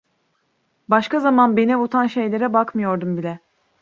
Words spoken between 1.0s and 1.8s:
zaman beni